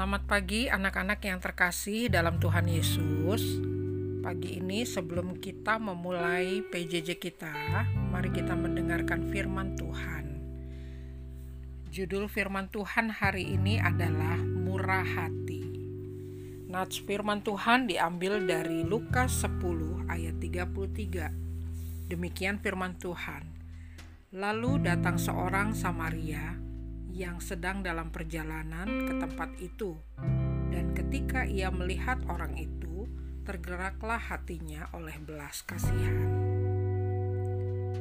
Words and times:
Selamat 0.00 0.24
pagi 0.24 0.64
anak-anak 0.64 1.20
yang 1.28 1.44
terkasih 1.44 2.08
dalam 2.08 2.40
Tuhan 2.40 2.64
Yesus. 2.72 3.60
Pagi 4.24 4.56
ini 4.56 4.88
sebelum 4.88 5.36
kita 5.36 5.76
memulai 5.76 6.64
PJJ 6.64 7.20
kita, 7.20 7.84
mari 8.08 8.32
kita 8.32 8.56
mendengarkan 8.56 9.28
firman 9.28 9.76
Tuhan. 9.76 10.24
Judul 11.92 12.32
firman 12.32 12.72
Tuhan 12.72 13.12
hari 13.12 13.52
ini 13.52 13.76
adalah 13.76 14.40
murah 14.40 15.04
hati. 15.04 15.68
Nats 16.72 16.96
firman 17.04 17.44
Tuhan 17.44 17.84
diambil 17.84 18.40
dari 18.40 18.80
Lukas 18.80 19.44
10 19.44 20.08
ayat 20.08 20.40
33. 20.40 22.08
Demikian 22.08 22.56
firman 22.56 22.96
Tuhan. 22.96 23.52
Lalu 24.32 24.80
datang 24.80 25.20
seorang 25.20 25.76
Samaria 25.76 26.69
yang 27.10 27.42
sedang 27.42 27.82
dalam 27.82 28.14
perjalanan 28.14 28.86
ke 29.06 29.12
tempat 29.18 29.50
itu, 29.58 29.98
dan 30.70 30.94
ketika 30.94 31.42
ia 31.44 31.68
melihat 31.74 32.22
orang 32.30 32.54
itu, 32.56 33.10
tergeraklah 33.42 34.20
hatinya 34.20 34.86
oleh 34.94 35.18
belas 35.18 35.66
kasihan. 35.66 36.30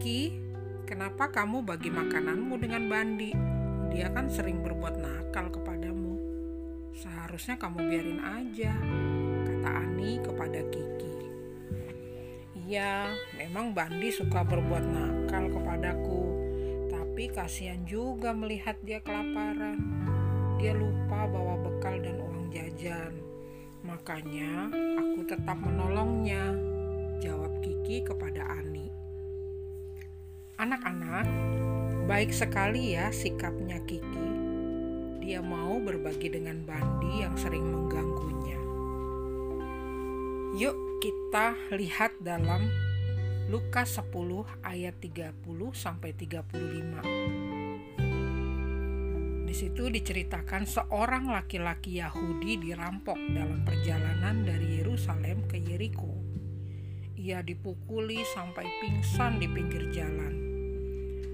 Ki, 0.00 0.36
kenapa 0.84 1.32
kamu 1.32 1.64
bagi 1.64 1.88
makananmu 1.88 2.54
dengan 2.60 2.88
bandi? 2.88 3.32
Dia 3.90 4.12
kan 4.14 4.30
sering 4.30 4.62
berbuat 4.62 4.96
nakal 5.00 5.50
kepadamu. 5.50 6.14
Seharusnya 6.94 7.58
kamu 7.58 7.78
biarin 7.90 8.20
aja, 8.20 8.72
kata 9.48 9.70
Ani 9.70 10.20
kepada 10.20 10.60
Kiki. 10.68 11.16
Iya, 12.70 13.10
memang 13.34 13.74
Bandi 13.74 14.14
suka 14.14 14.46
berbuat 14.46 14.84
nakal 14.86 15.50
kepadaku, 15.50 16.29
tapi 17.20 17.36
kasihan 17.36 17.84
juga 17.84 18.32
melihat 18.32 18.80
dia 18.80 18.96
kelaparan. 19.04 19.76
Dia 20.56 20.72
lupa 20.72 21.28
bawa 21.28 21.60
bekal 21.60 22.00
dan 22.00 22.16
uang 22.16 22.48
jajan. 22.48 23.12
Makanya 23.84 24.72
aku 24.96 25.28
tetap 25.28 25.60
menolongnya, 25.60 26.56
jawab 27.20 27.60
Kiki 27.60 28.08
kepada 28.08 28.40
Ani. 28.48 28.88
Anak-anak, 30.56 31.28
baik 32.08 32.32
sekali 32.32 32.96
ya 32.96 33.12
sikapnya 33.12 33.84
Kiki. 33.84 34.28
Dia 35.20 35.44
mau 35.44 35.76
berbagi 35.76 36.32
dengan 36.32 36.64
Bandi 36.64 37.20
yang 37.20 37.36
sering 37.36 37.68
mengganggunya. 37.68 38.60
Yuk 40.56 41.04
kita 41.04 41.52
lihat 41.76 42.16
dalam 42.24 42.64
Lukas 43.50 43.98
10 43.98 44.62
ayat 44.62 45.02
30 45.02 45.34
sampai 45.74 46.14
35. 46.14 47.98
Di 49.42 49.54
situ 49.58 49.90
diceritakan 49.90 50.70
seorang 50.70 51.34
laki-laki 51.34 51.98
Yahudi 51.98 52.62
dirampok 52.62 53.18
dalam 53.34 53.66
perjalanan 53.66 54.46
dari 54.46 54.78
Yerusalem 54.78 55.50
ke 55.50 55.58
Yeriko. 55.58 56.14
Ia 57.18 57.42
dipukuli 57.42 58.22
sampai 58.22 58.70
pingsan 58.78 59.42
di 59.42 59.50
pinggir 59.50 59.90
jalan. 59.90 60.34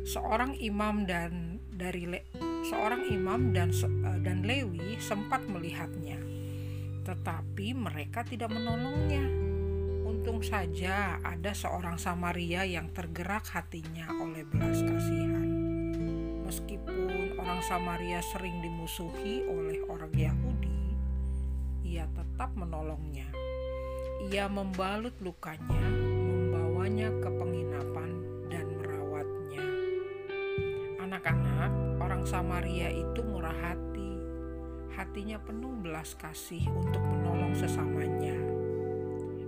Seorang 0.09 0.57
imam 0.57 1.05
dan 1.05 1.61
dari 1.69 2.09
Le, 2.09 2.33
seorang 2.65 3.13
imam 3.13 3.53
dan 3.53 3.77
dan 4.25 4.41
Lewi 4.41 4.97
sempat 5.05 5.45
melihatnya 5.45 6.17
tetapi 7.07 7.71
mereka 7.71 8.27
tidak 8.27 8.51
menolongnya. 8.51 9.46
Untung 10.07 10.39
saja 10.39 11.19
ada 11.19 11.51
seorang 11.51 11.99
Samaria 11.99 12.63
yang 12.63 12.95
tergerak 12.95 13.43
hatinya 13.51 14.07
oleh 14.23 14.47
belas 14.47 14.79
kasihan. 14.87 15.51
Meskipun 16.47 17.35
orang 17.35 17.59
Samaria 17.67 18.23
sering 18.23 18.63
dimusuhi 18.63 19.43
oleh 19.51 19.83
orang 19.91 20.15
Yahudi, 20.15 20.95
ia 21.83 22.07
tetap 22.15 22.55
menolongnya. 22.55 23.27
Ia 24.31 24.47
membalut 24.47 25.19
lukanya, 25.19 25.91
membawanya 26.23 27.11
ke 27.19 27.27
penginapan, 27.27 28.11
dan 28.47 28.67
merawatnya. 28.79 29.67
Anak-anak, 31.03 31.99
orang 31.99 32.23
Samaria 32.23 32.95
itu 32.95 33.27
murah 33.27 33.59
hati 33.59 34.07
hatinya 34.95 35.37
penuh 35.43 35.77
belas 35.83 36.17
kasih 36.17 36.63
untuk 36.73 37.03
menolong 37.05 37.53
sesamanya. 37.53 38.56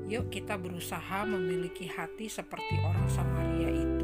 Yuk 0.08 0.32
kita 0.32 0.56
berusaha 0.56 1.28
memiliki 1.28 1.84
hati 1.84 2.32
seperti 2.32 2.80
orang 2.80 3.08
Samaria 3.12 3.68
itu. 3.68 3.98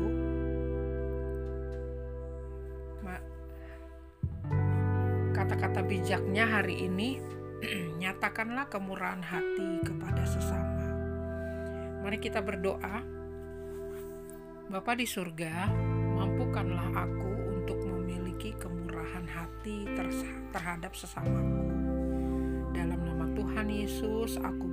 Kata-kata 5.34 5.84
bijaknya 5.84 6.48
hari 6.48 6.88
ini, 6.88 7.20
nyatakanlah 8.00 8.68
kemurahan 8.68 9.20
hati 9.20 9.80
kepada 9.84 10.24
sesama. 10.24 10.88
Mari 12.00 12.16
kita 12.16 12.44
berdoa. 12.44 13.04
Bapa 14.68 14.96
di 14.96 15.04
surga, 15.04 15.68
mampukanlah 16.16 16.96
aku 16.96 17.32
untuk 17.60 17.76
memiliki 17.80 18.56
kemurahan 18.56 19.28
hati 19.28 19.84
terhadap 20.48 20.96
sesamaku. 20.96 21.64
Dalam 22.72 23.04
nama 23.04 23.28
Tuhan 23.36 23.68
Yesus, 23.68 24.40
aku 24.40 24.64